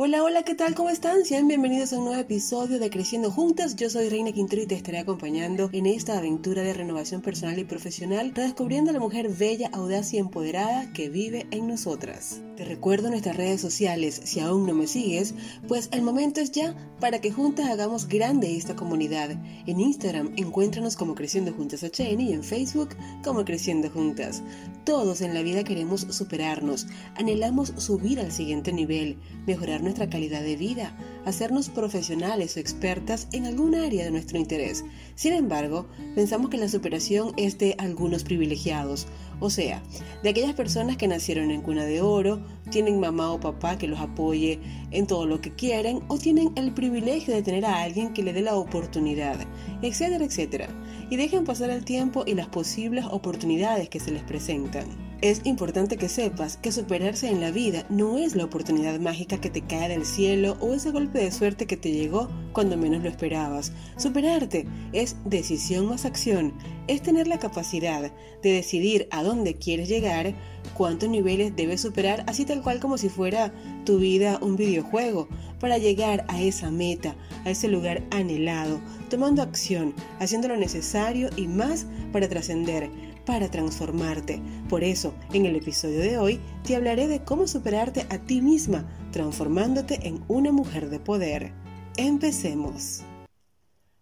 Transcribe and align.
Hola, 0.00 0.22
hola, 0.22 0.44
¿qué 0.44 0.54
tal? 0.54 0.76
¿Cómo 0.76 0.90
están? 0.90 1.24
Sean 1.24 1.48
bienvenidos 1.48 1.92
a 1.92 1.98
un 1.98 2.04
nuevo 2.04 2.20
episodio 2.20 2.78
de 2.78 2.88
Creciendo 2.88 3.32
Juntas. 3.32 3.74
Yo 3.74 3.90
soy 3.90 4.08
Reina 4.08 4.30
Quintero 4.30 4.62
y 4.62 4.66
te 4.68 4.76
estaré 4.76 5.00
acompañando 5.00 5.70
en 5.72 5.86
esta 5.86 6.16
aventura 6.16 6.62
de 6.62 6.72
renovación 6.72 7.20
personal 7.20 7.58
y 7.58 7.64
profesional, 7.64 8.30
redescubriendo 8.32 8.90
a 8.90 8.92
la 8.92 9.00
mujer 9.00 9.28
bella, 9.28 9.70
audaz 9.72 10.12
y 10.14 10.18
empoderada 10.18 10.92
que 10.92 11.08
vive 11.08 11.48
en 11.50 11.66
nosotras. 11.66 12.40
Te 12.56 12.64
recuerdo 12.64 13.10
nuestras 13.10 13.36
redes 13.36 13.60
sociales, 13.60 14.20
si 14.22 14.38
aún 14.38 14.66
no 14.66 14.74
me 14.74 14.86
sigues, 14.86 15.34
pues 15.66 15.88
el 15.92 16.02
momento 16.02 16.40
es 16.40 16.52
ya 16.52 16.76
para 17.00 17.20
que 17.20 17.32
juntas 17.32 17.68
hagamos 17.68 18.08
grande 18.08 18.56
esta 18.56 18.76
comunidad. 18.76 19.30
En 19.66 19.80
Instagram 19.80 20.32
encuéntranos 20.36 20.96
como 20.96 21.16
Creciendo 21.16 21.52
Juntas 21.52 21.82
HN 21.82 22.20
y 22.20 22.32
en 22.32 22.44
Facebook 22.44 22.90
como 23.24 23.44
Creciendo 23.44 23.90
Juntas. 23.90 24.42
Todos 24.84 25.20
en 25.20 25.34
la 25.34 25.42
vida 25.42 25.64
queremos 25.64 26.00
superarnos, 26.10 26.86
anhelamos 27.16 27.74
subir 27.76 28.18
al 28.20 28.32
siguiente 28.32 28.72
nivel, 28.72 29.18
mejorar 29.46 29.82
nuestra 29.88 30.10
calidad 30.10 30.42
de 30.42 30.56
vida, 30.56 30.94
hacernos 31.24 31.70
profesionales 31.70 32.56
o 32.56 32.60
expertas 32.60 33.26
en 33.32 33.46
algún 33.46 33.74
área 33.74 34.04
de 34.04 34.10
nuestro 34.10 34.38
interés. 34.38 34.84
Sin 35.14 35.32
embargo, 35.32 35.86
pensamos 36.14 36.50
que 36.50 36.58
la 36.58 36.68
superación 36.68 37.32
es 37.38 37.56
de 37.56 37.74
algunos 37.78 38.22
privilegiados, 38.22 39.06
o 39.40 39.48
sea, 39.48 39.82
de 40.22 40.28
aquellas 40.28 40.52
personas 40.52 40.98
que 40.98 41.08
nacieron 41.08 41.50
en 41.50 41.62
cuna 41.62 41.86
de 41.86 42.02
oro, 42.02 42.44
tienen 42.70 43.00
mamá 43.00 43.32
o 43.32 43.40
papá 43.40 43.78
que 43.78 43.88
los 43.88 43.98
apoye 43.98 44.60
en 44.90 45.06
todo 45.06 45.24
lo 45.24 45.40
que 45.40 45.54
quieren 45.54 46.02
o 46.08 46.18
tienen 46.18 46.52
el 46.56 46.74
privilegio 46.74 47.34
de 47.34 47.42
tener 47.42 47.64
a 47.64 47.80
alguien 47.80 48.12
que 48.12 48.22
le 48.22 48.34
dé 48.34 48.42
la 48.42 48.56
oportunidad, 48.56 49.38
etcétera, 49.80 50.26
etcétera. 50.26 50.68
Y 51.08 51.16
dejen 51.16 51.44
pasar 51.44 51.70
el 51.70 51.86
tiempo 51.86 52.24
y 52.26 52.34
las 52.34 52.48
posibles 52.48 53.06
oportunidades 53.06 53.88
que 53.88 54.00
se 54.00 54.10
les 54.10 54.22
presentan. 54.22 55.07
Es 55.20 55.40
importante 55.42 55.96
que 55.96 56.08
sepas 56.08 56.58
que 56.58 56.70
superarse 56.70 57.28
en 57.28 57.40
la 57.40 57.50
vida 57.50 57.84
no 57.88 58.18
es 58.18 58.36
la 58.36 58.44
oportunidad 58.44 59.00
mágica 59.00 59.40
que 59.40 59.50
te 59.50 59.62
cae 59.62 59.88
del 59.88 60.06
cielo 60.06 60.56
o 60.60 60.74
ese 60.74 60.92
golpe 60.92 61.18
de 61.18 61.32
suerte 61.32 61.66
que 61.66 61.76
te 61.76 61.90
llegó 61.90 62.28
cuando 62.52 62.76
menos 62.76 63.02
lo 63.02 63.08
esperabas. 63.08 63.72
Superarte 63.96 64.68
es 64.92 65.16
decisión 65.24 65.88
más 65.88 66.04
acción, 66.04 66.54
es 66.86 67.02
tener 67.02 67.26
la 67.26 67.40
capacidad 67.40 68.12
de 68.44 68.52
decidir 68.52 69.08
a 69.10 69.24
dónde 69.24 69.54
quieres 69.54 69.88
llegar, 69.88 70.34
cuántos 70.74 71.08
niveles 71.08 71.56
debes 71.56 71.80
superar, 71.80 72.22
así 72.28 72.44
tal 72.44 72.62
cual 72.62 72.78
como 72.78 72.96
si 72.96 73.08
fuera 73.08 73.52
tu 73.84 73.98
vida 73.98 74.38
un 74.40 74.54
videojuego, 74.54 75.28
para 75.58 75.78
llegar 75.78 76.24
a 76.28 76.40
esa 76.40 76.70
meta, 76.70 77.16
a 77.44 77.50
ese 77.50 77.66
lugar 77.66 78.04
anhelado, 78.12 78.80
tomando 79.10 79.42
acción, 79.42 79.94
haciendo 80.20 80.46
lo 80.46 80.56
necesario 80.56 81.28
y 81.36 81.48
más 81.48 81.86
para 82.12 82.28
trascender 82.28 82.88
para 83.28 83.50
transformarte. 83.50 84.40
Por 84.70 84.82
eso, 84.82 85.12
en 85.34 85.44
el 85.44 85.54
episodio 85.54 86.00
de 86.00 86.16
hoy, 86.16 86.40
te 86.66 86.74
hablaré 86.74 87.08
de 87.08 87.24
cómo 87.24 87.46
superarte 87.46 88.06
a 88.08 88.16
ti 88.16 88.40
misma, 88.40 88.88
transformándote 89.12 90.08
en 90.08 90.24
una 90.28 90.50
mujer 90.50 90.88
de 90.88 90.98
poder. 90.98 91.52
Empecemos. 91.98 93.02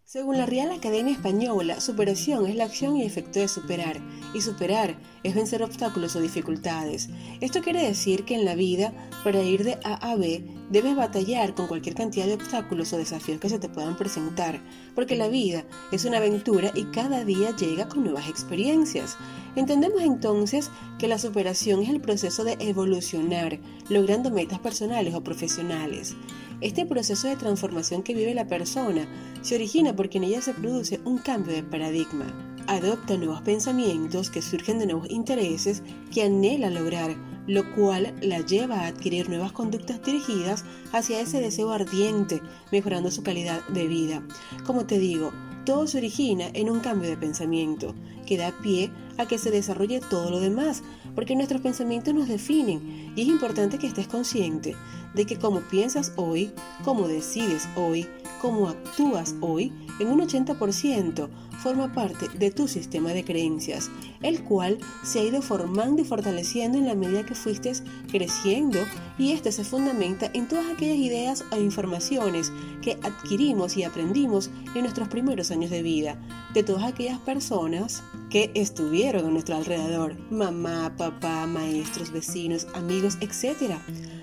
Según 0.08 0.38
la 0.38 0.46
Real 0.46 0.70
Academia 0.70 1.12
Española, 1.12 1.80
superación 1.80 2.46
es 2.46 2.54
la 2.54 2.62
acción 2.62 2.96
y 2.96 3.02
efecto 3.02 3.40
de 3.40 3.48
superar, 3.48 4.00
y 4.34 4.40
superar 4.40 4.96
es 5.24 5.34
vencer 5.34 5.64
obstáculos 5.64 6.14
o 6.14 6.20
dificultades. 6.20 7.08
Esto 7.40 7.60
quiere 7.60 7.84
decir 7.84 8.24
que 8.24 8.36
en 8.36 8.44
la 8.44 8.54
vida, 8.54 8.92
para 9.24 9.42
ir 9.42 9.64
de 9.64 9.80
A 9.82 9.94
a 10.12 10.14
B, 10.14 10.44
debes 10.70 10.94
batallar 10.94 11.54
con 11.54 11.66
cualquier 11.66 11.96
cantidad 11.96 12.26
de 12.26 12.34
obstáculos 12.34 12.92
o 12.92 12.98
desafíos 12.98 13.40
que 13.40 13.48
se 13.48 13.58
te 13.58 13.68
puedan 13.68 13.96
presentar, 13.96 14.60
porque 14.94 15.16
la 15.16 15.26
vida 15.26 15.64
es 15.90 16.04
una 16.04 16.18
aventura 16.18 16.70
y 16.76 16.84
cada 16.84 17.24
día 17.24 17.56
llega 17.56 17.88
con 17.88 18.04
nuevas 18.04 18.28
experiencias. 18.28 19.16
Entendemos 19.56 20.02
entonces 20.02 20.70
que 21.00 21.08
la 21.08 21.18
superación 21.18 21.82
es 21.82 21.88
el 21.88 22.00
proceso 22.00 22.44
de 22.44 22.56
evolucionar, 22.60 23.58
logrando 23.88 24.30
metas 24.30 24.60
personales 24.60 25.16
o 25.16 25.24
profesionales. 25.24 26.14
Este 26.62 26.86
proceso 26.86 27.28
de 27.28 27.36
transformación 27.36 28.02
que 28.02 28.14
vive 28.14 28.32
la 28.32 28.46
persona 28.46 29.06
se 29.42 29.56
origina 29.56 29.94
porque 29.94 30.16
en 30.16 30.24
ella 30.24 30.40
se 30.40 30.54
produce 30.54 31.00
un 31.04 31.18
cambio 31.18 31.52
de 31.52 31.62
paradigma. 31.62 32.24
Adopta 32.66 33.18
nuevos 33.18 33.42
pensamientos 33.42 34.30
que 34.30 34.40
surgen 34.40 34.78
de 34.78 34.86
nuevos 34.86 35.10
intereses 35.10 35.82
que 36.12 36.22
anhela 36.22 36.70
lograr, 36.70 37.14
lo 37.46 37.74
cual 37.74 38.14
la 38.22 38.40
lleva 38.40 38.80
a 38.80 38.86
adquirir 38.86 39.28
nuevas 39.28 39.52
conductas 39.52 40.02
dirigidas 40.02 40.64
hacia 40.92 41.20
ese 41.20 41.42
deseo 41.42 41.70
ardiente, 41.70 42.40
mejorando 42.72 43.10
su 43.10 43.22
calidad 43.22 43.60
de 43.68 43.86
vida. 43.86 44.22
Como 44.64 44.86
te 44.86 44.98
digo, 44.98 45.32
todo 45.66 45.86
se 45.86 45.98
origina 45.98 46.46
en 46.54 46.70
un 46.70 46.80
cambio 46.80 47.10
de 47.10 47.18
pensamiento, 47.18 47.94
que 48.24 48.38
da 48.38 48.52
pie 48.62 48.90
a 49.18 49.26
que 49.26 49.36
se 49.36 49.50
desarrolle 49.50 50.00
todo 50.00 50.30
lo 50.30 50.40
demás, 50.40 50.82
porque 51.14 51.36
nuestros 51.36 51.60
pensamientos 51.60 52.14
nos 52.14 52.28
definen 52.28 53.12
y 53.14 53.22
es 53.22 53.28
importante 53.28 53.78
que 53.78 53.86
estés 53.86 54.08
consciente 54.08 54.74
de 55.16 55.24
que 55.24 55.38
como 55.38 55.60
piensas 55.62 56.12
hoy, 56.14 56.52
como 56.84 57.08
decides 57.08 57.68
hoy, 57.74 58.06
como 58.40 58.68
actúas 58.68 59.34
hoy, 59.40 59.72
en 59.98 60.08
un 60.08 60.20
80% 60.20 61.28
forma 61.56 61.92
parte 61.92 62.28
de 62.38 62.50
tu 62.50 62.68
sistema 62.68 63.12
de 63.12 63.24
creencias, 63.24 63.90
el 64.22 64.44
cual 64.44 64.78
se 65.02 65.20
ha 65.20 65.24
ido 65.24 65.42
formando 65.42 66.02
y 66.02 66.04
fortaleciendo 66.04 66.78
en 66.78 66.86
la 66.86 66.94
medida 66.94 67.24
que 67.24 67.34
fuiste 67.34 67.72
creciendo 68.10 68.78
y 69.18 69.32
este 69.32 69.50
se 69.50 69.64
fundamenta 69.64 70.30
en 70.34 70.46
todas 70.46 70.66
aquellas 70.70 70.98
ideas 70.98 71.44
o 71.50 71.56
informaciones 71.56 72.52
que 72.82 72.98
adquirimos 73.02 73.76
y 73.76 73.84
aprendimos 73.84 74.50
en 74.74 74.82
nuestros 74.82 75.08
primeros 75.08 75.50
años 75.50 75.70
de 75.70 75.82
vida, 75.82 76.20
de 76.54 76.62
todas 76.62 76.84
aquellas 76.84 77.18
personas 77.20 78.02
que 78.30 78.50
estuvieron 78.54 79.24
a 79.24 79.30
nuestro 79.30 79.56
alrededor, 79.56 80.16
mamá, 80.30 80.94
papá, 80.96 81.46
maestros, 81.46 82.12
vecinos, 82.12 82.66
amigos, 82.74 83.16
etc. 83.20 83.76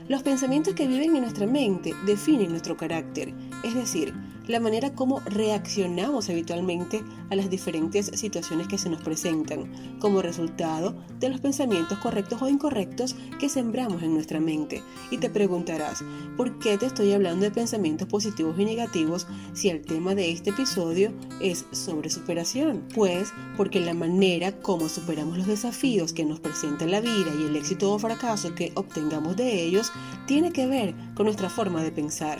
Los 0.09 0.21
pensamientos 0.21 0.73
que 0.73 0.85
viven 0.85 1.15
en 1.15 1.21
nuestra 1.21 1.47
mente 1.47 1.93
definen 2.05 2.49
nuestro 2.49 2.75
carácter, 2.75 3.33
es 3.63 3.73
decir, 3.73 4.13
la 4.47 4.59
manera 4.59 4.93
como 4.93 5.19
reaccionamos 5.21 6.29
habitualmente 6.29 7.03
a 7.29 7.35
las 7.35 7.49
diferentes 7.49 8.07
situaciones 8.13 8.67
que 8.67 8.77
se 8.77 8.89
nos 8.89 9.01
presentan, 9.01 9.71
como 9.99 10.21
resultado 10.21 10.95
de 11.19 11.29
los 11.29 11.39
pensamientos 11.39 11.97
correctos 11.99 12.41
o 12.41 12.49
incorrectos 12.49 13.15
que 13.39 13.49
sembramos 13.49 14.03
en 14.03 14.13
nuestra 14.13 14.39
mente. 14.39 14.83
Y 15.11 15.17
te 15.17 15.29
preguntarás, 15.29 16.03
¿por 16.37 16.59
qué 16.59 16.77
te 16.77 16.85
estoy 16.85 17.13
hablando 17.13 17.45
de 17.45 17.51
pensamientos 17.51 18.07
positivos 18.07 18.57
y 18.59 18.65
negativos 18.65 19.27
si 19.53 19.69
el 19.69 19.81
tema 19.81 20.15
de 20.15 20.31
este 20.31 20.49
episodio 20.49 21.13
es 21.39 21.65
sobre 21.71 22.09
superación? 22.09 22.83
Pues 22.93 23.33
porque 23.57 23.79
la 23.79 23.93
manera 23.93 24.51
como 24.59 24.89
superamos 24.89 25.37
los 25.37 25.47
desafíos 25.47 26.13
que 26.13 26.25
nos 26.25 26.39
presenta 26.39 26.85
la 26.85 27.01
vida 27.01 27.31
y 27.39 27.43
el 27.43 27.55
éxito 27.55 27.91
o 27.93 27.99
fracaso 27.99 28.55
que 28.55 28.71
obtengamos 28.75 29.35
de 29.35 29.63
ellos 29.63 29.91
tiene 30.27 30.51
que 30.51 30.67
ver 30.67 30.95
con 31.15 31.25
nuestra 31.25 31.49
forma 31.49 31.83
de 31.83 31.91
pensar. 31.91 32.39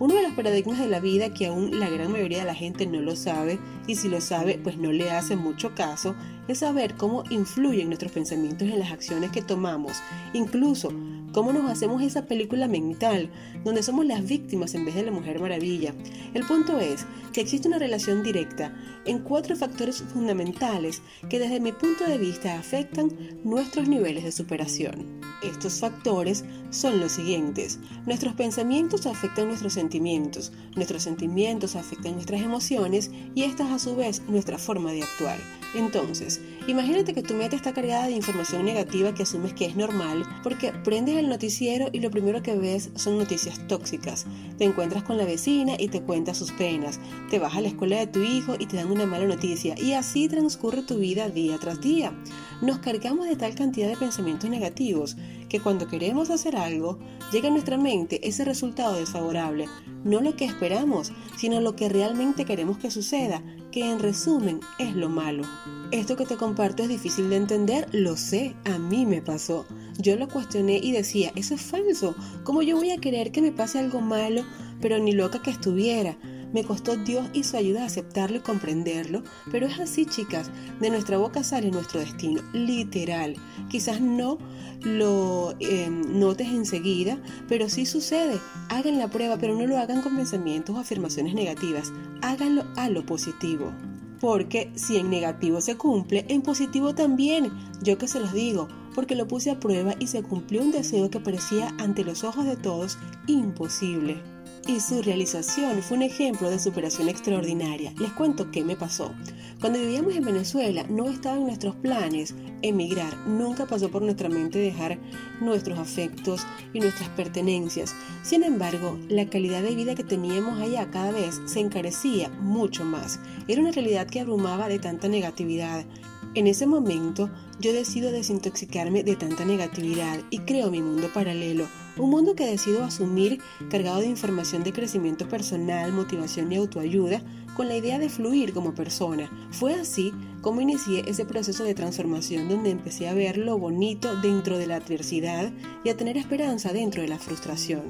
Uno 0.00 0.14
de 0.14 0.22
los 0.22 0.32
paradigmas 0.34 0.78
de 0.78 0.86
la 0.86 1.00
vida 1.00 1.34
que 1.34 1.46
aún 1.46 1.80
la 1.80 1.90
gran 1.90 2.12
mayoría 2.12 2.38
de 2.38 2.44
la 2.44 2.54
gente 2.54 2.86
no 2.86 3.00
lo 3.00 3.16
sabe, 3.16 3.58
y 3.88 3.96
si 3.96 4.08
lo 4.08 4.20
sabe, 4.20 4.60
pues 4.62 4.76
no 4.76 4.92
le 4.92 5.10
hace 5.10 5.34
mucho 5.34 5.74
caso, 5.74 6.14
es 6.46 6.58
saber 6.58 6.94
cómo 6.94 7.24
influyen 7.30 7.88
nuestros 7.88 8.12
pensamientos 8.12 8.68
en 8.68 8.78
las 8.78 8.92
acciones 8.92 9.32
que 9.32 9.42
tomamos, 9.42 10.00
incluso 10.32 10.92
cómo 11.32 11.52
nos 11.52 11.70
hacemos 11.70 12.02
esa 12.02 12.26
película 12.26 12.68
mental 12.68 13.30
donde 13.64 13.82
somos 13.82 14.06
las 14.06 14.26
víctimas 14.26 14.74
en 14.74 14.84
vez 14.84 14.94
de 14.94 15.04
la 15.04 15.10
mujer 15.10 15.40
maravilla. 15.40 15.94
El 16.34 16.44
punto 16.44 16.80
es 16.80 17.06
que 17.32 17.40
existe 17.40 17.68
una 17.68 17.78
relación 17.78 18.22
directa 18.22 18.74
en 19.04 19.20
cuatro 19.20 19.56
factores 19.56 20.02
fundamentales 20.02 21.02
que 21.28 21.38
desde 21.38 21.60
mi 21.60 21.72
punto 21.72 22.04
de 22.04 22.18
vista 22.18 22.58
afectan 22.58 23.12
nuestros 23.44 23.88
niveles 23.88 24.24
de 24.24 24.32
superación. 24.32 25.20
Estos 25.42 25.80
factores 25.80 26.44
son 26.70 27.00
los 27.00 27.12
siguientes. 27.12 27.78
Nuestros 28.06 28.34
pensamientos 28.34 29.06
afectan 29.06 29.46
nuestros 29.46 29.74
sentimientos, 29.74 30.52
nuestros 30.74 31.02
sentimientos 31.02 31.76
afectan 31.76 32.14
nuestras 32.14 32.42
emociones 32.42 33.10
y 33.34 33.44
estas 33.44 33.70
a 33.70 33.78
su 33.78 33.96
vez 33.96 34.22
nuestra 34.28 34.58
forma 34.58 34.92
de 34.92 35.02
actuar. 35.02 35.38
Entonces, 35.74 36.40
imagínate 36.68 37.14
que 37.14 37.22
tu 37.22 37.34
mente 37.34 37.56
está 37.56 37.72
cargada 37.72 38.06
de 38.06 38.12
información 38.12 38.64
negativa 38.64 39.14
que 39.14 39.24
asumes 39.24 39.54
que 39.54 39.64
es 39.64 39.74
normal 39.74 40.24
porque 40.42 40.72
prendes 40.84 41.16
el 41.16 41.28
noticiero 41.28 41.88
y 41.92 42.00
lo 42.00 42.10
primero 42.10 42.42
que 42.42 42.56
ves 42.56 42.90
son 42.94 43.18
noticias 43.18 43.66
tóxicas. 43.66 44.26
Te 44.58 44.64
encuentras 44.64 45.02
con 45.02 45.16
la 45.16 45.24
vecina 45.24 45.74
y 45.78 45.88
te 45.88 46.02
cuenta 46.02 46.34
sus 46.34 46.52
penas. 46.52 47.00
Te 47.30 47.38
vas 47.38 47.56
a 47.56 47.60
la 47.60 47.68
escuela 47.68 47.98
de 47.98 48.06
tu 48.06 48.20
hijo 48.20 48.54
y 48.58 48.66
te 48.66 48.76
dan 48.76 48.90
una 48.90 49.06
mala 49.06 49.26
noticia 49.26 49.74
y 49.78 49.94
así 49.94 50.28
transcurre 50.28 50.82
tu 50.82 50.98
vida 50.98 51.28
día 51.28 51.58
tras 51.58 51.80
día. 51.80 52.12
Nos 52.60 52.78
cargamos 52.78 53.26
de 53.26 53.36
tal 53.36 53.54
cantidad 53.54 53.88
de 53.88 53.96
pensamientos 53.96 54.50
negativos 54.50 55.16
que 55.48 55.60
cuando 55.60 55.88
queremos 55.88 56.30
hacer 56.30 56.56
algo, 56.56 56.98
llega 57.32 57.48
a 57.48 57.50
nuestra 57.50 57.78
mente 57.78 58.26
ese 58.28 58.44
resultado 58.44 58.96
desfavorable, 58.96 59.66
no 60.04 60.20
lo 60.20 60.36
que 60.36 60.44
esperamos, 60.44 61.12
sino 61.36 61.60
lo 61.60 61.74
que 61.74 61.88
realmente 61.88 62.44
queremos 62.44 62.78
que 62.78 62.90
suceda, 62.90 63.42
que 63.70 63.90
en 63.90 63.98
resumen 63.98 64.60
es 64.78 64.94
lo 64.94 65.08
malo. 65.08 65.42
Esto 65.90 66.16
que 66.16 66.26
te 66.26 66.36
comparto 66.36 66.82
es 66.82 66.88
difícil 66.88 67.30
de 67.30 67.36
entender, 67.36 67.88
lo 67.92 68.16
sé, 68.16 68.54
a 68.64 68.78
mí 68.78 69.06
me 69.06 69.22
pasó. 69.22 69.66
Yo 69.98 70.16
lo 70.16 70.28
cuestioné 70.28 70.78
y 70.82 70.92
decía, 70.92 71.32
eso 71.34 71.54
es 71.54 71.62
falso, 71.62 72.14
¿cómo 72.44 72.62
yo 72.62 72.76
voy 72.76 72.90
a 72.90 72.98
querer 72.98 73.32
que 73.32 73.42
me 73.42 73.52
pase 73.52 73.78
algo 73.78 74.00
malo, 74.00 74.42
pero 74.80 74.98
ni 74.98 75.12
loca 75.12 75.42
que 75.42 75.50
estuviera? 75.50 76.16
Me 76.52 76.64
costó 76.64 76.96
Dios 76.96 77.26
y 77.32 77.44
su 77.44 77.56
ayuda 77.56 77.84
aceptarlo 77.84 78.38
y 78.38 78.40
comprenderlo, 78.40 79.22
pero 79.50 79.66
es 79.66 79.78
así, 79.78 80.06
chicas. 80.06 80.50
De 80.80 80.88
nuestra 80.90 81.18
boca 81.18 81.44
sale 81.44 81.70
nuestro 81.70 82.00
destino, 82.00 82.40
literal. 82.52 83.34
Quizás 83.68 84.00
no 84.00 84.38
lo 84.82 85.54
em, 85.60 86.18
notes 86.18 86.48
enseguida, 86.48 87.18
pero 87.48 87.68
sí 87.68 87.84
sucede. 87.84 88.38
Hagan 88.70 88.98
la 88.98 89.08
prueba, 89.08 89.36
pero 89.38 89.54
no 89.54 89.66
lo 89.66 89.76
hagan 89.76 90.00
con 90.00 90.16
pensamientos 90.16 90.74
o 90.74 90.78
afirmaciones 90.78 91.34
negativas. 91.34 91.92
Háganlo 92.22 92.64
a 92.76 92.88
lo 92.88 93.04
positivo. 93.04 93.72
Porque 94.20 94.72
si 94.74 94.96
en 94.96 95.10
negativo 95.10 95.60
se 95.60 95.76
cumple, 95.76 96.24
en 96.28 96.42
positivo 96.42 96.94
también. 96.94 97.52
Yo 97.82 97.98
que 97.98 98.08
se 98.08 98.20
los 98.20 98.32
digo, 98.32 98.68
porque 98.94 99.14
lo 99.14 99.28
puse 99.28 99.50
a 99.50 99.60
prueba 99.60 99.94
y 100.00 100.08
se 100.08 100.22
cumplió 100.22 100.62
un 100.62 100.72
deseo 100.72 101.10
que 101.10 101.20
parecía 101.20 101.72
ante 101.78 102.04
los 102.04 102.24
ojos 102.24 102.46
de 102.46 102.56
todos 102.56 102.98
imposible 103.28 104.20
y 104.68 104.80
su 104.80 105.00
realización 105.00 105.82
fue 105.82 105.96
un 105.96 106.02
ejemplo 106.02 106.50
de 106.50 106.58
superación 106.58 107.08
extraordinaria. 107.08 107.94
Les 107.98 108.12
cuento 108.12 108.50
qué 108.50 108.62
me 108.62 108.76
pasó. 108.76 109.14
Cuando 109.60 109.78
vivíamos 109.80 110.14
en 110.14 110.24
Venezuela 110.24 110.84
no 110.90 111.08
estaba 111.08 111.38
en 111.38 111.46
nuestros 111.46 111.74
planes 111.76 112.34
emigrar, 112.60 113.16
nunca 113.26 113.66
pasó 113.66 113.90
por 113.90 114.02
nuestra 114.02 114.28
mente 114.28 114.58
dejar 114.58 114.98
nuestros 115.40 115.78
afectos 115.78 116.46
y 116.74 116.80
nuestras 116.80 117.08
pertenencias. 117.10 117.94
Sin 118.22 118.44
embargo, 118.44 118.98
la 119.08 119.28
calidad 119.30 119.62
de 119.62 119.74
vida 119.74 119.94
que 119.94 120.04
teníamos 120.04 120.60
allá 120.60 120.90
cada 120.90 121.12
vez 121.12 121.40
se 121.46 121.60
encarecía 121.60 122.28
mucho 122.28 122.84
más. 122.84 123.18
Era 123.48 123.62
una 123.62 123.72
realidad 123.72 124.06
que 124.06 124.20
abrumaba 124.20 124.68
de 124.68 124.78
tanta 124.78 125.08
negatividad. 125.08 125.86
En 126.34 126.46
ese 126.46 126.66
momento 126.66 127.30
yo 127.58 127.72
decido 127.72 128.12
desintoxicarme 128.12 129.02
de 129.02 129.16
tanta 129.16 129.46
negatividad 129.46 130.20
y 130.28 130.40
creo 130.40 130.70
mi 130.70 130.82
mundo 130.82 131.08
paralelo, 131.14 131.66
un 131.98 132.10
mundo 132.10 132.34
que 132.34 132.46
decido 132.46 132.84
asumir 132.84 133.40
cargado 133.70 134.00
de 134.00 134.06
información 134.06 134.62
de 134.64 134.72
crecimiento 134.72 135.28
personal, 135.28 135.92
motivación 135.92 136.52
y 136.52 136.56
autoayuda, 136.56 137.22
con 137.56 137.66
la 137.66 137.76
idea 137.76 137.98
de 137.98 138.08
fluir 138.08 138.52
como 138.52 138.72
persona. 138.72 139.28
Fue 139.50 139.74
así 139.74 140.12
como 140.42 140.60
inicié 140.60 141.02
ese 141.08 141.24
proceso 141.24 141.64
de 141.64 141.74
transformación 141.74 142.48
donde 142.48 142.70
empecé 142.70 143.08
a 143.08 143.14
ver 143.14 143.36
lo 143.36 143.58
bonito 143.58 144.14
dentro 144.20 144.58
de 144.58 144.68
la 144.68 144.76
adversidad 144.76 145.50
y 145.82 145.88
a 145.88 145.96
tener 145.96 146.16
esperanza 146.16 146.72
dentro 146.72 147.02
de 147.02 147.08
la 147.08 147.18
frustración. 147.18 147.82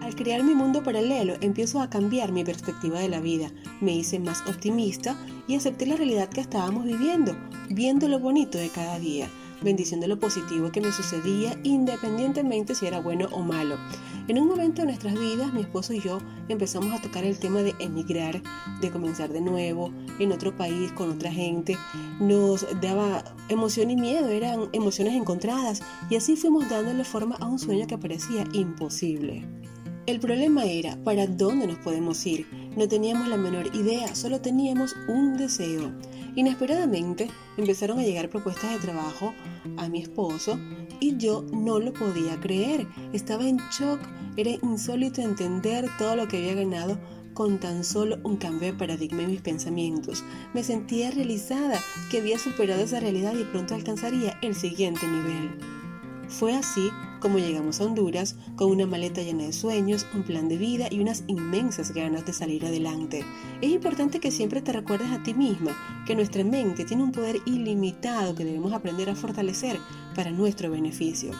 Al 0.00 0.16
crear 0.16 0.42
mi 0.42 0.54
mundo 0.54 0.82
paralelo 0.82 1.34
empiezo 1.42 1.82
a 1.82 1.90
cambiar 1.90 2.32
mi 2.32 2.44
perspectiva 2.44 2.98
de 2.98 3.10
la 3.10 3.20
vida, 3.20 3.50
me 3.82 3.94
hice 3.94 4.18
más 4.18 4.40
optimista 4.48 5.16
y 5.46 5.56
acepté 5.56 5.84
la 5.84 5.96
realidad 5.96 6.30
que 6.30 6.40
estábamos 6.40 6.86
viviendo, 6.86 7.36
viendo 7.68 8.08
lo 8.08 8.18
bonito 8.18 8.56
de 8.56 8.70
cada 8.70 8.98
día 8.98 9.28
bendiciendo 9.62 10.06
lo 10.06 10.18
positivo 10.18 10.70
que 10.70 10.80
me 10.80 10.92
sucedía 10.92 11.58
independientemente 11.62 12.74
si 12.74 12.86
era 12.86 13.00
bueno 13.00 13.28
o 13.32 13.42
malo. 13.42 13.76
En 14.26 14.38
un 14.38 14.48
momento 14.48 14.80
de 14.80 14.86
nuestras 14.86 15.14
vidas, 15.14 15.52
mi 15.52 15.60
esposo 15.60 15.92
y 15.92 16.00
yo 16.00 16.18
empezamos 16.48 16.92
a 16.92 17.02
tocar 17.02 17.24
el 17.24 17.38
tema 17.38 17.60
de 17.60 17.74
emigrar, 17.78 18.42
de 18.80 18.90
comenzar 18.90 19.30
de 19.30 19.42
nuevo 19.42 19.92
en 20.18 20.32
otro 20.32 20.56
país 20.56 20.92
con 20.92 21.10
otra 21.10 21.30
gente. 21.30 21.76
Nos 22.20 22.66
daba 22.80 23.22
emoción 23.50 23.90
y 23.90 23.96
miedo, 23.96 24.28
eran 24.28 24.68
emociones 24.72 25.14
encontradas 25.14 25.82
y 26.08 26.16
así 26.16 26.36
fuimos 26.36 26.68
dándole 26.70 27.04
forma 27.04 27.36
a 27.36 27.46
un 27.46 27.58
sueño 27.58 27.86
que 27.86 27.98
parecía 27.98 28.44
imposible. 28.54 29.44
El 30.06 30.20
problema 30.20 30.64
era 30.64 30.96
para 31.02 31.26
dónde 31.26 31.66
nos 31.66 31.78
podemos 31.78 32.26
ir. 32.26 32.46
No 32.76 32.86
teníamos 32.86 33.28
la 33.28 33.38
menor 33.38 33.74
idea, 33.74 34.14
solo 34.14 34.40
teníamos 34.40 34.94
un 35.08 35.38
deseo. 35.38 35.92
Inesperadamente 36.36 37.30
empezaron 37.56 37.98
a 37.98 38.02
llegar 38.02 38.28
propuestas 38.28 38.72
de 38.72 38.78
trabajo 38.78 39.34
a 39.76 39.88
mi 39.88 40.02
esposo 40.02 40.58
y 41.00 41.16
yo 41.16 41.44
no 41.52 41.78
lo 41.78 41.92
podía 41.92 42.38
creer. 42.40 42.86
Estaba 43.12 43.46
en 43.46 43.58
shock, 43.70 44.00
era 44.36 44.50
insólito 44.50 45.20
entender 45.20 45.86
todo 45.98 46.16
lo 46.16 46.26
que 46.26 46.38
había 46.38 46.54
ganado 46.54 46.98
con 47.34 47.58
tan 47.58 47.84
solo 47.84 48.18
un 48.22 48.36
cambio 48.36 48.72
de 48.72 48.78
paradigma 48.78 49.22
en 49.22 49.32
mis 49.32 49.40
pensamientos. 49.40 50.24
Me 50.54 50.62
sentía 50.62 51.10
realizada, 51.10 51.80
que 52.10 52.18
había 52.18 52.38
superado 52.38 52.82
esa 52.82 53.00
realidad 53.00 53.34
y 53.36 53.44
pronto 53.44 53.74
alcanzaría 53.74 54.38
el 54.40 54.54
siguiente 54.54 55.06
nivel. 55.06 55.50
Fue 56.28 56.54
así 56.54 56.90
como 57.24 57.38
llegamos 57.38 57.80
a 57.80 57.84
Honduras 57.84 58.36
con 58.54 58.70
una 58.70 58.86
maleta 58.86 59.22
llena 59.22 59.44
de 59.44 59.54
sueños, 59.54 60.06
un 60.12 60.24
plan 60.24 60.46
de 60.46 60.58
vida 60.58 60.88
y 60.90 61.00
unas 61.00 61.24
inmensas 61.26 61.94
ganas 61.94 62.26
de 62.26 62.34
salir 62.34 62.66
adelante. 62.66 63.24
Es 63.62 63.70
importante 63.70 64.20
que 64.20 64.30
siempre 64.30 64.60
te 64.60 64.74
recuerdes 64.74 65.10
a 65.10 65.22
ti 65.22 65.32
misma 65.32 65.74
que 66.06 66.14
nuestra 66.14 66.44
mente 66.44 66.84
tiene 66.84 67.02
un 67.02 67.12
poder 67.12 67.40
ilimitado 67.46 68.34
que 68.34 68.44
debemos 68.44 68.74
aprender 68.74 69.08
a 69.08 69.14
fortalecer 69.14 69.78
para 70.14 70.32
nuestro 70.32 70.70
beneficio. 70.70 71.30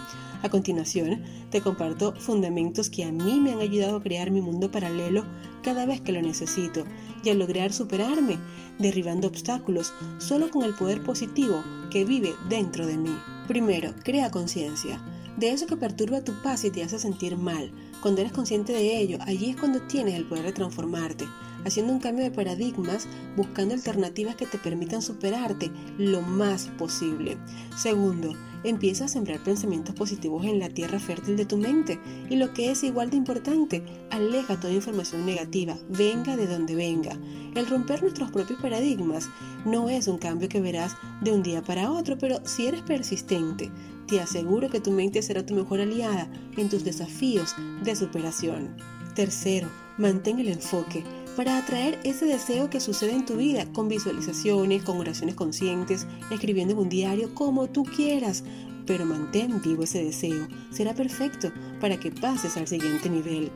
A 0.42 0.48
continuación, 0.48 1.22
te 1.50 1.60
comparto 1.60 2.14
fundamentos 2.16 2.88
que 2.88 3.04
a 3.04 3.12
mí 3.12 3.38
me 3.38 3.52
han 3.52 3.60
ayudado 3.60 3.98
a 3.98 4.02
crear 4.02 4.30
mi 4.30 4.40
mundo 4.40 4.70
paralelo 4.70 5.26
cada 5.62 5.84
vez 5.84 6.00
que 6.00 6.12
lo 6.12 6.22
necesito 6.22 6.86
y 7.22 7.28
a 7.28 7.34
lograr 7.34 7.74
superarme, 7.74 8.38
derribando 8.78 9.28
obstáculos 9.28 9.92
solo 10.16 10.48
con 10.48 10.64
el 10.64 10.72
poder 10.72 11.02
positivo 11.02 11.62
que 11.90 12.06
vive 12.06 12.32
dentro 12.48 12.86
de 12.86 12.96
mí. 12.96 13.14
Primero, 13.46 13.92
crea 14.02 14.30
conciencia. 14.30 14.98
De 15.36 15.50
eso 15.50 15.66
que 15.66 15.76
perturba 15.76 16.22
tu 16.22 16.32
paz 16.42 16.64
y 16.64 16.70
te 16.70 16.82
hace 16.82 16.98
sentir 16.98 17.36
mal. 17.36 17.72
Cuando 18.00 18.20
eres 18.20 18.32
consciente 18.32 18.72
de 18.72 18.98
ello, 18.98 19.18
allí 19.22 19.50
es 19.50 19.56
cuando 19.56 19.80
tienes 19.82 20.14
el 20.14 20.26
poder 20.26 20.44
de 20.44 20.52
transformarte 20.52 21.24
haciendo 21.64 21.92
un 21.92 21.98
cambio 21.98 22.24
de 22.24 22.30
paradigmas, 22.30 23.08
buscando 23.36 23.74
alternativas 23.74 24.36
que 24.36 24.46
te 24.46 24.58
permitan 24.58 25.02
superarte 25.02 25.70
lo 25.98 26.20
más 26.22 26.66
posible. 26.78 27.38
Segundo, 27.76 28.34
empieza 28.64 29.04
a 29.04 29.08
sembrar 29.08 29.38
pensamientos 29.40 29.94
positivos 29.94 30.44
en 30.44 30.58
la 30.58 30.68
tierra 30.68 30.98
fértil 30.98 31.36
de 31.36 31.44
tu 31.44 31.56
mente. 31.56 32.00
Y 32.28 32.36
lo 32.36 32.52
que 32.52 32.70
es 32.70 32.82
igual 32.82 33.10
de 33.10 33.16
importante, 33.16 33.84
aleja 34.10 34.58
toda 34.58 34.72
información 34.72 35.24
negativa, 35.24 35.76
venga 35.88 36.36
de 36.36 36.46
donde 36.46 36.74
venga. 36.74 37.18
El 37.54 37.66
romper 37.66 38.02
nuestros 38.02 38.30
propios 38.30 38.60
paradigmas 38.60 39.28
no 39.64 39.88
es 39.88 40.08
un 40.08 40.18
cambio 40.18 40.48
que 40.48 40.60
verás 40.60 40.96
de 41.20 41.32
un 41.32 41.42
día 41.42 41.62
para 41.62 41.90
otro, 41.90 42.18
pero 42.18 42.40
si 42.44 42.66
eres 42.66 42.82
persistente, 42.82 43.70
te 44.08 44.20
aseguro 44.20 44.68
que 44.70 44.80
tu 44.80 44.90
mente 44.90 45.22
será 45.22 45.46
tu 45.46 45.54
mejor 45.54 45.80
aliada 45.80 46.28
en 46.56 46.68
tus 46.68 46.84
desafíos 46.84 47.54
de 47.82 47.94
superación. 47.94 48.76
Tercero, 49.14 49.68
mantén 49.96 50.40
el 50.40 50.48
enfoque 50.48 51.04
para 51.36 51.58
atraer 51.58 51.98
ese 52.04 52.26
deseo 52.26 52.70
que 52.70 52.80
sucede 52.80 53.12
en 53.12 53.26
tu 53.26 53.36
vida 53.36 53.66
con 53.72 53.88
visualizaciones, 53.88 54.82
con 54.82 54.98
oraciones 54.98 55.34
conscientes, 55.34 56.06
escribiendo 56.30 56.74
en 56.74 56.80
un 56.80 56.88
diario 56.88 57.34
como 57.34 57.68
tú 57.68 57.84
quieras, 57.84 58.44
pero 58.86 59.04
mantén 59.04 59.60
vivo 59.62 59.84
ese 59.84 60.04
deseo. 60.04 60.46
Será 60.70 60.94
perfecto 60.94 61.52
para 61.80 61.98
que 61.98 62.10
pases 62.10 62.56
al 62.56 62.68
siguiente 62.68 63.08
nivel. 63.08 63.50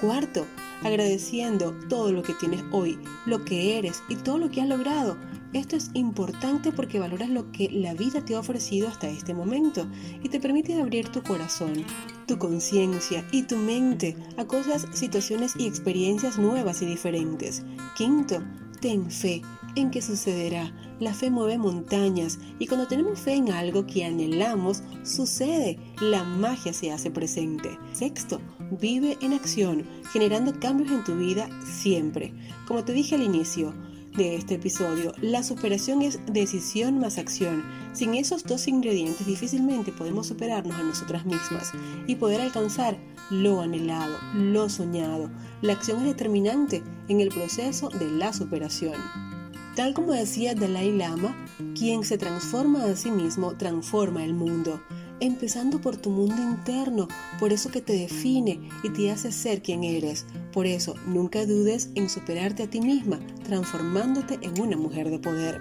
Cuarto, 0.00 0.46
agradeciendo 0.82 1.74
todo 1.88 2.10
lo 2.12 2.22
que 2.22 2.34
tienes 2.34 2.62
hoy, 2.72 2.98
lo 3.26 3.44
que 3.44 3.78
eres 3.78 4.02
y 4.08 4.16
todo 4.16 4.38
lo 4.38 4.50
que 4.50 4.62
has 4.62 4.68
logrado. 4.68 5.16
Esto 5.52 5.74
es 5.74 5.90
importante 5.94 6.70
porque 6.70 7.00
valoras 7.00 7.28
lo 7.28 7.50
que 7.50 7.68
la 7.70 7.94
vida 7.94 8.24
te 8.24 8.36
ha 8.36 8.38
ofrecido 8.40 8.86
hasta 8.86 9.08
este 9.08 9.34
momento 9.34 9.86
y 10.22 10.28
te 10.28 10.38
permite 10.38 10.80
abrir 10.80 11.08
tu 11.08 11.22
corazón, 11.22 11.84
tu 12.26 12.38
conciencia 12.38 13.26
y 13.32 13.42
tu 13.42 13.56
mente 13.56 14.16
a 14.36 14.44
cosas, 14.44 14.86
situaciones 14.92 15.54
y 15.58 15.66
experiencias 15.66 16.38
nuevas 16.38 16.82
y 16.82 16.86
diferentes. 16.86 17.64
Quinto, 17.96 18.44
ten 18.80 19.10
fe 19.10 19.42
en 19.74 19.90
que 19.90 20.02
sucederá. 20.02 20.72
La 21.00 21.14
fe 21.14 21.30
mueve 21.30 21.58
montañas 21.58 22.38
y 22.58 22.66
cuando 22.66 22.86
tenemos 22.86 23.18
fe 23.18 23.34
en 23.34 23.50
algo 23.50 23.86
que 23.86 24.04
anhelamos, 24.04 24.82
sucede. 25.02 25.78
La 26.00 26.22
magia 26.22 26.72
se 26.72 26.92
hace 26.92 27.10
presente. 27.10 27.76
Sexto, 27.92 28.40
vive 28.80 29.16
en 29.20 29.32
acción, 29.32 29.84
generando 30.12 30.58
cambios 30.60 30.90
en 30.92 31.04
tu 31.04 31.16
vida 31.16 31.48
siempre. 31.64 32.34
Como 32.66 32.84
te 32.84 32.92
dije 32.92 33.14
al 33.14 33.22
inicio, 33.22 33.74
de 34.16 34.34
este 34.36 34.54
episodio, 34.54 35.12
la 35.20 35.42
superación 35.42 36.02
es 36.02 36.20
decisión 36.26 36.98
más 36.98 37.18
acción. 37.18 37.64
Sin 37.92 38.14
esos 38.14 38.44
dos 38.44 38.66
ingredientes 38.68 39.26
difícilmente 39.26 39.92
podemos 39.92 40.26
superarnos 40.26 40.76
a 40.78 40.82
nosotras 40.82 41.24
mismas 41.24 41.72
y 42.06 42.16
poder 42.16 42.40
alcanzar 42.40 42.98
lo 43.30 43.60
anhelado, 43.60 44.16
lo 44.34 44.68
soñado. 44.68 45.30
La 45.62 45.74
acción 45.74 46.00
es 46.00 46.06
determinante 46.06 46.82
en 47.08 47.20
el 47.20 47.28
proceso 47.28 47.88
de 47.88 48.10
la 48.10 48.32
superación. 48.32 48.94
Tal 49.76 49.94
como 49.94 50.12
decía 50.12 50.54
Dalai 50.54 50.92
Lama, 50.92 51.34
quien 51.78 52.04
se 52.04 52.18
transforma 52.18 52.84
a 52.84 52.96
sí 52.96 53.10
mismo 53.10 53.56
transforma 53.56 54.24
el 54.24 54.34
mundo, 54.34 54.80
empezando 55.20 55.80
por 55.80 55.96
tu 55.96 56.10
mundo 56.10 56.42
interno, 56.42 57.08
por 57.38 57.52
eso 57.52 57.70
que 57.70 57.80
te 57.80 57.92
define 57.92 58.60
y 58.82 58.90
te 58.90 59.10
hace 59.10 59.32
ser 59.32 59.62
quien 59.62 59.84
eres. 59.84 60.26
Por 60.52 60.66
eso, 60.66 60.94
nunca 61.06 61.46
dudes 61.46 61.90
en 61.94 62.08
superarte 62.08 62.64
a 62.64 62.70
ti 62.70 62.80
misma, 62.80 63.20
transformándote 63.44 64.38
en 64.42 64.60
una 64.60 64.76
mujer 64.76 65.10
de 65.10 65.18
poder. 65.18 65.60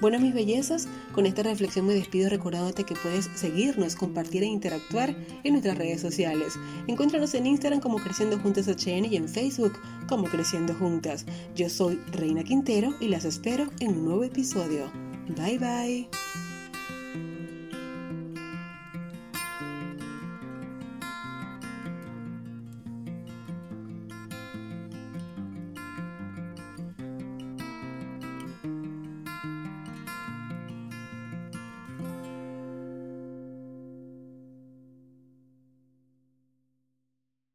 Bueno, 0.00 0.18
mis 0.18 0.32
bellezas, 0.32 0.88
con 1.12 1.26
esta 1.26 1.42
reflexión 1.42 1.86
me 1.86 1.92
despido 1.92 2.30
recordándote 2.30 2.84
que 2.84 2.94
puedes 2.94 3.28
seguirnos, 3.34 3.96
compartir 3.96 4.42
e 4.42 4.46
interactuar 4.46 5.14
en 5.44 5.52
nuestras 5.52 5.76
redes 5.76 6.00
sociales. 6.00 6.54
Encuéntranos 6.86 7.34
en 7.34 7.46
Instagram 7.46 7.80
como 7.80 7.98
Creciendo 7.98 8.38
Juntas 8.38 8.66
HN 8.66 9.04
y 9.04 9.16
en 9.16 9.28
Facebook 9.28 9.78
como 10.08 10.24
Creciendo 10.24 10.74
Juntas. 10.74 11.26
Yo 11.54 11.68
soy 11.68 12.00
Reina 12.12 12.42
Quintero 12.44 12.94
y 12.98 13.08
las 13.08 13.26
espero 13.26 13.68
en 13.80 13.90
un 13.90 14.04
nuevo 14.06 14.24
episodio. 14.24 14.90
Bye 15.36 15.58
bye. 15.58 16.39